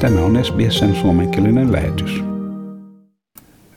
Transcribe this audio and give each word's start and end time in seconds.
Tämä 0.00 0.20
on 0.20 0.44
SBSn 0.44 0.94
suomenkielinen 0.94 1.72
lähetys. 1.72 2.24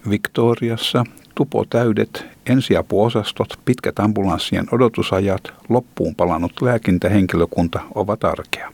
Victoriassa 0.10 1.04
tupo 1.36 1.66
täydet 1.70 2.26
ensiapuosastot, 2.46 3.60
pitkät 3.66 4.00
ambulanssien 4.00 4.66
odotusajat, 4.72 5.54
loppuun 5.70 6.16
palannut 6.16 6.62
lääkintähenkilökunta 6.62 7.80
ovat 7.96 8.24
arkea. 8.24 8.72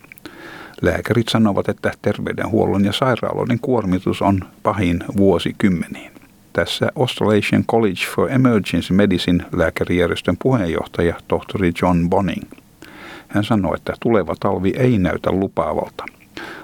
Lääkärit 0.82 1.30
sanovat, 1.30 1.70
että 1.70 1.92
terveydenhuollon 2.02 2.86
ja 2.86 2.92
sairaaloiden 2.94 3.60
kuormitus 3.60 4.22
on 4.22 4.40
pahin 4.64 5.04
vuosikymmeniin. 5.18 6.12
Tässä 6.54 6.92
Australasian 7.00 7.66
College 7.66 8.06
for 8.16 8.32
Emergency 8.32 8.94
Medicine 8.94 9.46
lääkärijärjestön 9.52 10.38
puheenjohtaja 10.44 11.16
tohtori 11.28 11.72
John 11.82 12.10
Bonning. 12.10 12.44
Hän 13.28 13.44
sanoi, 13.44 13.76
että 13.76 13.94
tuleva 14.00 14.36
talvi 14.40 14.74
ei 14.78 14.98
näytä 14.98 15.32
lupaavalta. 15.32 16.06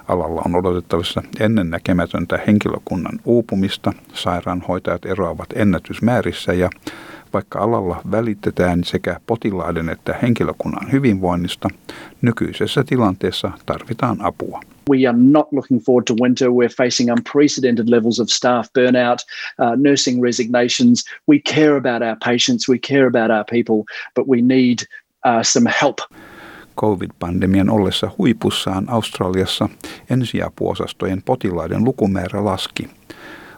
Alalla 0.10 0.42
on 0.46 0.56
odotettavissa 0.56 1.24
ennennäkemätöntä 1.40 2.40
henkilökunnan 2.48 3.20
uupumista, 3.26 3.94
sairaanhoitajat 4.14 5.06
eroavat 5.06 5.50
ennätysmäärissä 5.56 6.54
ja 6.54 6.70
vaikka 7.34 7.60
alalla 7.60 8.02
välitetään 8.12 8.84
sekä 8.84 9.20
potilaiden 9.28 9.90
että 9.90 10.16
henkilökunnan 10.22 10.92
hyvinvoinnista, 10.92 11.70
nykyisessä 12.22 12.84
tilanteessa 12.84 13.52
tarvitaan 13.66 14.18
apua. 14.22 14.62
We 14.90 15.08
are 15.08 15.18
not 15.18 15.48
looking 15.52 15.82
forward 15.86 16.04
to 16.08 16.16
winter. 16.22 16.50
We're 16.50 16.76
facing 16.78 17.12
unprecedented 17.12 17.90
levels 17.90 18.20
of 18.20 18.28
staff 18.28 18.70
burnout, 18.74 19.20
uh, 19.60 19.90
nursing 19.90 20.24
resignations. 20.24 21.04
We 21.28 21.40
care 21.54 21.78
about 21.78 22.02
our 22.02 22.18
patients, 22.26 22.70
we 22.70 22.80
care 22.80 23.08
about 23.08 23.32
our 23.32 23.46
people, 23.52 23.84
but 24.16 24.28
we 24.28 24.42
need 24.42 24.78
uh, 25.26 25.44
some 25.44 25.70
help. 25.82 26.00
COVID-pandemian 26.80 27.70
ollessa 27.70 28.12
huipussaan 28.18 28.90
Australiassa 28.90 29.70
ensiapuosastojen 30.10 31.22
potilaiden 31.22 31.84
lukumäärä 31.84 32.46
laski. 32.46 32.90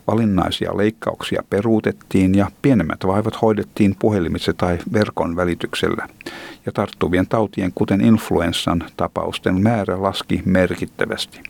Valinnaisia 0.08 0.78
leikkauksia 0.78 1.44
peruutettiin 1.50 2.36
ja 2.36 2.52
pienemmät 2.62 3.00
vaivat 3.08 3.42
hoidettiin 3.42 3.96
puhelimitse 4.00 4.54
tai 4.54 4.78
verkon 4.94 5.36
välityksellä. 5.36 6.08
Ja 6.66 6.72
tarttuvien 6.72 7.28
tautien, 7.28 7.72
kuten 7.76 8.02
influenssan 8.02 8.84
tapausten 8.98 9.62
määrä 9.62 10.02
laski 10.02 10.42
merkittävästi. 10.46 11.44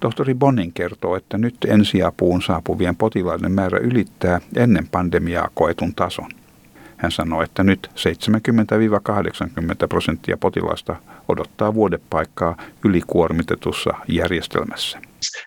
Tohtori 0.00 0.34
Bonnin 0.34 0.72
kertoo, 0.72 1.16
että 1.16 1.38
nyt 1.38 1.56
ensiapuun 1.68 2.42
saapuvien 2.42 2.96
potilaiden 2.96 3.52
määrä 3.52 3.78
ylittää 3.78 4.40
ennen 4.56 4.88
pandemiaa 4.88 5.50
koetun 5.54 5.94
tason. 5.94 6.30
Hän 6.98 7.12
sanoi, 7.12 7.44
että 7.44 7.64
nyt 7.64 7.90
70-80 9.84 9.88
prosenttia 9.88 10.36
potilaista 10.36 10.96
odottaa 11.28 11.74
vuodepaikkaa 11.74 12.56
ylikuormitetussa 12.84 13.90
järjestelmässä. 14.08 14.98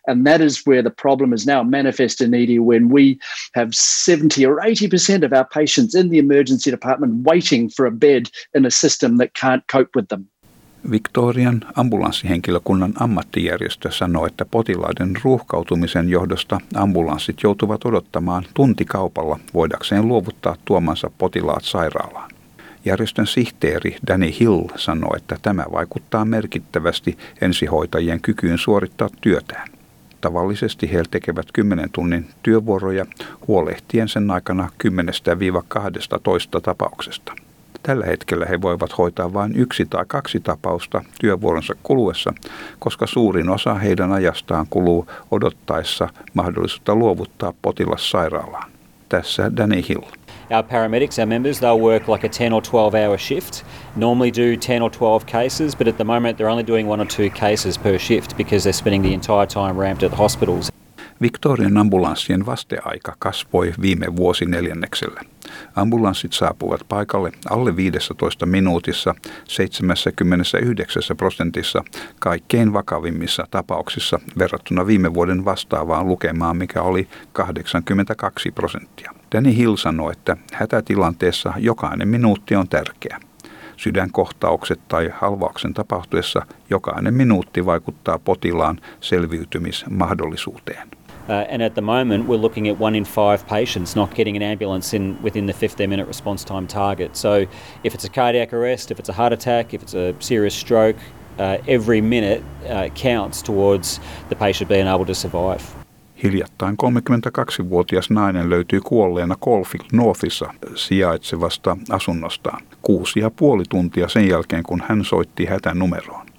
And 0.07 0.27
that 0.27 0.41
is 0.41 0.67
where 0.67 0.81
the 0.81 0.95
problem 1.01 1.33
is 1.33 1.47
now 1.47 1.69
manifest 1.69 2.21
in 2.21 2.33
ED 2.33 2.59
when 2.59 2.89
we 2.89 3.15
have 3.55 3.69
70 3.71 4.47
or 4.47 4.59
80% 4.59 5.25
of 5.25 5.31
our 5.31 5.45
patients 5.53 5.95
in 5.95 6.09
the 6.09 6.17
emergency 6.17 6.71
department 6.71 7.13
waiting 7.25 7.69
for 7.77 7.87
a 7.87 7.91
bed 7.91 8.23
in 8.55 8.65
a 8.65 8.69
system 8.69 9.17
that 9.17 9.29
can't 9.41 9.63
cope 9.71 9.89
with 9.95 10.07
them. 10.07 10.27
Victorian 10.91 11.61
ambulanssihenkilökunnan 11.75 12.93
ammattijärjestö 12.99 13.91
sanoi, 13.91 14.27
että 14.27 14.45
potilaiden 14.45 15.15
ruuhkautumisen 15.23 16.09
johdosta 16.09 16.59
ambulanssit 16.75 17.43
joutuvat 17.43 17.85
odottamaan 17.85 18.45
tuntikaupalla 18.53 19.39
voidakseen 19.53 20.07
luovuttaa 20.07 20.55
tuomansa 20.65 21.11
potilaat 21.17 21.63
sairaalaan. 21.63 22.31
Järjestön 22.85 23.27
sihteeri 23.27 23.97
Danny 24.07 24.31
Hill 24.39 24.61
sanoi, 24.75 25.17
että 25.17 25.37
tämä 25.41 25.65
vaikuttaa 25.71 26.25
merkittävästi 26.25 27.17
ensihoitajien 27.41 28.21
kykyyn 28.21 28.57
suorittaa 28.57 29.09
työtään. 29.21 29.67
Tavallisesti 30.21 30.93
he 30.93 31.03
tekevät 31.11 31.45
10 31.53 31.89
tunnin 31.89 32.29
työvuoroja 32.43 33.05
huolehtien 33.47 34.09
sen 34.09 34.31
aikana 34.31 34.69
10-12 34.83 36.61
tapauksesta. 36.61 37.33
Tällä 37.83 38.05
hetkellä 38.05 38.45
he 38.45 38.61
voivat 38.61 38.97
hoitaa 38.97 39.33
vain 39.33 39.55
yksi 39.55 39.85
tai 39.85 40.05
kaksi 40.07 40.39
tapausta 40.39 41.03
työvuoronsa 41.19 41.73
kuluessa, 41.83 42.33
koska 42.79 43.07
suurin 43.07 43.49
osa 43.49 43.75
heidän 43.75 44.11
ajastaan 44.11 44.65
kuluu 44.69 45.07
odottaessa 45.31 46.09
mahdollisuutta 46.33 46.95
luovuttaa 46.95 47.53
potilas 47.61 48.11
sairaalaan. 48.11 48.71
Tässä 49.09 49.51
Danny 49.57 49.83
Hill. 49.89 50.01
Our 50.51 50.63
paramedics, 50.63 51.19
our 51.19 51.27
members, 51.27 51.59
they'll 51.59 51.79
work 51.79 52.07
like 52.07 52.27
a 52.27 52.29
10 52.29 52.53
or 52.53 52.61
12 52.61 52.93
hour 52.93 53.17
shift. 53.17 53.63
Normally 53.95 54.31
do 54.31 54.57
10 54.57 54.81
or 54.81 54.91
12 54.91 55.25
cases, 55.25 55.75
but 55.75 55.87
at 55.87 55.97
the 55.97 56.03
moment 56.03 56.37
they're 56.37 56.51
only 56.51 56.67
doing 56.67 56.89
one 56.89 57.01
or 57.01 57.07
two 57.07 57.29
cases 57.29 57.77
per 57.77 57.97
shift 57.97 58.37
because 58.37 58.63
they're 58.63 58.73
spending 58.73 59.01
the 59.01 59.13
entire 59.13 59.45
time 59.45 59.77
ramped 59.77 60.03
at 60.03 60.11
the 60.11 60.17
hospitals. 60.17 60.70
Victorian 61.21 61.77
ambulanssien 61.77 62.45
vasteaika 62.45 63.15
kasvoi 63.19 63.73
viime 63.81 64.15
vuosineljänneksellä. 64.15 65.21
Ambulanssit 65.75 66.33
saapuvat 66.33 66.81
paikalle 66.89 67.31
alle 67.49 67.75
15 67.75 68.45
minuutissa 68.45 69.15
79 69.45 71.03
prosentissa 71.17 71.83
kaikkein 72.19 72.73
vakavimmissa 72.73 73.47
tapauksissa 73.51 74.19
verrattuna 74.37 74.87
viime 74.87 75.13
vuoden 75.13 75.45
vastaavaan 75.45 76.07
lukemaan, 76.07 76.57
mikä 76.57 76.81
oli 76.81 77.07
82 77.33 78.51
prosenttia. 78.51 79.13
Danny 79.35 79.55
Hill 79.55 79.75
sanoi, 79.75 80.11
että 80.11 80.37
hätätilanteessa 80.53 81.53
jokainen 81.57 82.07
minuutti 82.07 82.55
on 82.55 82.67
tärkeä. 82.67 83.19
Sydänkohtaukset 83.77 84.87
tai 84.87 85.09
halvauksen 85.13 85.73
tapahtuessa 85.73 86.45
jokainen 86.69 87.13
minuutti 87.13 87.65
vaikuttaa 87.65 88.19
potilaan 88.19 88.81
selviytymismahdollisuuteen. 88.99 91.00
Uh, 91.31 91.45
and 91.49 91.61
at 91.61 91.75
the 91.75 91.81
moment, 91.81 92.27
we're 92.27 92.41
looking 92.41 92.67
at 92.67 92.77
one 92.77 92.93
in 92.93 93.05
five 93.05 93.47
patients 93.47 93.95
not 93.95 94.13
getting 94.15 94.35
an 94.35 94.41
ambulance 94.41 94.93
in 94.97 95.17
within 95.23 95.45
the 95.45 95.53
15 95.53 95.89
minute 95.89 96.07
response 96.07 96.43
time 96.43 96.67
target. 96.67 97.15
So, 97.15 97.47
if 97.83 97.95
it's 97.95 98.05
a 98.05 98.09
cardiac 98.09 98.53
arrest, 98.53 98.91
if 98.91 98.99
it's 98.99 99.09
a 99.09 99.13
heart 99.13 99.33
attack, 99.33 99.73
if 99.73 99.81
it's 99.81 99.95
a 99.95 100.13
serious 100.19 100.59
stroke, 100.59 100.97
uh, 101.39 101.57
every 101.67 102.01
minute 102.01 102.43
uh, 102.69 102.89
counts 103.03 103.43
towards 103.43 104.01
the 104.29 104.35
patient 104.35 104.69
being 104.69 104.87
able 104.87 105.05
to 105.05 105.13
survive. 105.13 105.61
Hiljattain 106.23 106.75
32-vuotias 106.75 108.09
nainen 108.09 108.49
löytyi 108.49 108.79
kuolleena 108.79 109.35
Caulfield 109.45 109.85
Northissa 109.93 110.53
sijaitsevasta 110.75 111.77
asunnostaan 111.89 112.63
kuusi 112.81 113.19
ja 113.19 113.31
puoli 113.31 113.63
tuntia 113.69 114.07
sen 114.07 114.27
jälkeen, 114.27 114.63
kun 114.63 114.83
hän 114.87 115.05
soitti 115.05 115.45
hätänumeroon. 115.45 116.30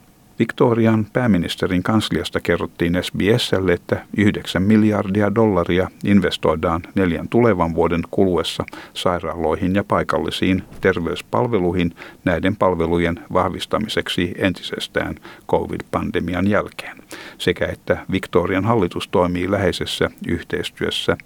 Victorian 0.42 1.06
pääministerin 1.12 1.82
kansliasta 1.82 2.40
kerrottiin 2.40 2.98
SBSlle, 3.02 3.72
että 3.72 4.06
9 4.16 4.62
miljardia 4.62 5.34
dollaria 5.34 5.90
investoidaan 6.04 6.82
neljän 6.94 7.28
tulevan 7.28 7.74
vuoden 7.74 8.00
kuluessa 8.10 8.64
sairaaloihin 8.94 9.74
ja 9.74 9.84
paikallisiin 9.84 10.62
terveyspalveluihin 10.80 11.94
näiden 12.24 12.56
palvelujen 12.56 13.20
vahvistamiseksi 13.32 14.34
entisestään 14.38 15.14
COVID-pandemian 15.50 16.48
jälkeen, 16.48 16.96
sekä 17.38 17.66
että 17.66 18.06
Victorian 18.10 18.64
hallitus 18.64 19.08
toimii 19.08 19.50
läheisessä 19.50 20.10
yhteistyössä 20.28 21.16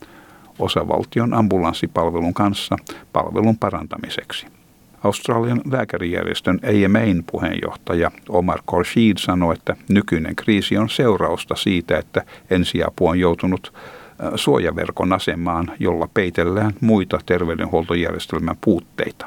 osavaltion 0.59 1.35
ambulanssipalvelun 1.35 2.35
kanssa 2.35 2.77
palvelun 3.13 3.59
parantamiseksi. 3.59 4.56
Australian 5.07 5.61
lääkärijärjestön 5.71 6.61
AMAin 6.65 7.25
puheenjohtaja 7.31 8.11
Omar 8.29 8.61
Khorshid 8.71 9.17
sanoi, 9.19 9.55
että 9.55 9.77
nykyinen 9.89 10.37
kriisi 10.37 10.79
on 10.79 10.89
seurausta 10.89 11.55
siitä, 11.55 11.99
että 11.99 12.23
ensiapu 12.51 13.07
on 13.07 13.21
joutunut 13.21 13.73
suojaverkon 14.35 15.13
asemaan, 15.13 15.71
jolla 15.81 16.09
peitellään 16.15 16.73
muita 16.81 17.19
terveydenhuoltojärjestelmän 17.27 18.57
puutteita. 18.61 19.27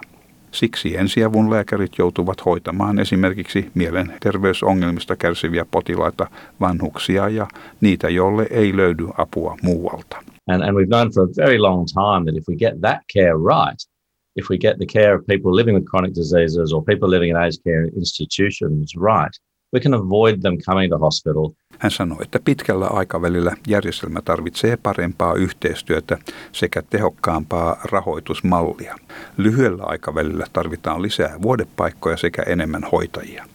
Siksi 0.51 0.97
ensiavun 0.97 1.51
lääkärit 1.51 1.91
joutuvat 1.97 2.45
hoitamaan 2.45 2.99
esimerkiksi 2.99 3.71
mielenterveysongelmista 3.73 5.15
kärsiviä 5.15 5.65
potilaita, 5.71 6.27
vanhuksia 6.59 7.29
ja 7.29 7.47
niitä, 7.81 8.09
joille 8.09 8.47
ei 8.49 8.77
löydy 8.77 9.07
apua 9.17 9.57
muualta. 9.63 10.17
And, 10.47 10.61
and 10.61 10.77
we've 10.77 10.87
known 10.87 11.11
for 11.13 11.23
a 11.23 11.45
very 11.45 11.57
long 11.57 11.85
time 11.85 12.25
that 12.25 12.37
if 12.37 12.43
we 12.49 12.55
get 12.55 12.81
that 12.81 12.99
care 13.13 13.37
right, 13.37 13.79
if 14.39 14.45
we 14.49 14.57
get 14.57 14.75
the 14.77 14.85
care 14.99 15.13
of 15.15 15.25
people 15.25 15.51
living 15.55 15.75
with 15.77 15.85
chronic 15.91 16.13
diseases 16.15 16.73
or 16.73 16.83
people 16.83 17.09
living 17.09 17.29
in 17.29 17.37
aged 17.37 17.61
care 17.63 17.85
institutions 18.01 18.87
right, 18.95 19.35
we 19.73 19.79
can 19.79 19.93
avoid 19.93 20.41
them 20.41 20.57
coming 20.69 20.91
to 20.91 20.97
hospital. 20.97 21.49
Hän 21.79 21.91
sanoi, 21.91 22.17
että 22.21 22.39
pitkällä 22.45 22.87
aikavälillä 22.87 23.55
järjestelmä 23.67 24.19
tarvitsee 24.25 24.77
parempaa 24.77 25.33
yhteistyötä 25.33 26.17
sekä 26.51 26.81
tehokkaampaa 26.89 27.81
rahoitusmallia. 27.91 28.95
Lyhyellä 29.37 29.83
aikavälillä 29.83 30.45
tarvitaan 30.53 31.01
lisää 31.01 31.41
vuodepaikkoja 31.41 32.17
sekä 32.17 32.43
enemmän 32.47 32.83
hoitajia. 32.91 33.45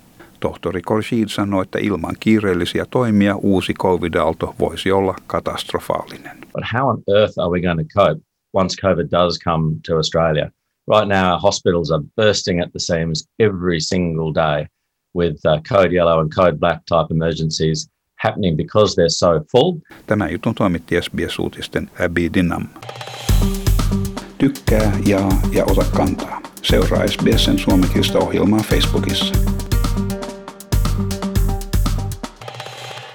Tohtori 0.40 0.82
Korshid 0.82 1.28
sanoi, 1.28 1.62
että 1.62 1.78
ilman 1.82 2.14
kiireellisiä 2.20 2.84
toimia 2.90 3.36
uusi 3.36 3.74
covid-aalto 3.74 4.54
voisi 4.60 4.92
olla 4.92 5.14
katastrofaalinen. 5.26 6.38
But 6.40 6.64
how 6.74 6.88
on 6.88 7.02
earth 7.18 7.38
are 7.38 7.50
we 7.50 7.60
going 7.60 7.78
to 7.78 8.00
cope 8.00 8.20
once 8.52 8.82
COVID 8.82 9.08
does 9.10 9.38
come 9.44 9.76
to 9.86 9.96
Australia? 9.96 10.50
Right 10.88 11.08
now 11.08 11.32
our 11.32 11.40
hospitals 11.40 11.90
are 11.90 12.02
bursting 12.16 12.60
at 12.60 12.72
the 12.72 12.80
seams 12.80 13.28
every 13.38 13.80
single 13.80 14.32
day 14.32 14.66
with 15.14 15.36
uh, 15.44 15.60
code 15.68 15.92
yellow 15.92 16.20
and 16.20 16.34
code 16.34 16.58
black 16.58 16.84
type 16.86 17.06
emergencies. 17.10 17.88
happening 18.24 18.56
because 18.56 18.94
they're 18.94 19.08
so 19.08 19.40
full. 19.52 19.72
Tämän 20.06 20.32
jutun 20.32 20.54
toimitti 20.54 21.02
SBS-uutisten 21.02 21.90
Abby 22.04 22.30
Dinham. 22.34 22.66
Tykkää, 24.38 24.92
jaa 25.06 25.40
ja 25.52 25.64
ota 25.64 25.84
kantaa. 25.96 26.40
Seuraa 26.62 27.06
SBSn 27.06 27.58
suomenkielistä 27.58 28.18
ohjelmaa 28.18 28.60
Facebookissa. 28.60 29.53